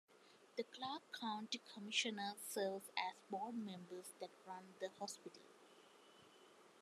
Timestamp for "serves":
2.49-2.89